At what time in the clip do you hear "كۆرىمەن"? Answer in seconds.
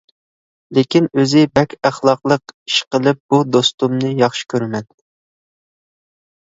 4.55-4.93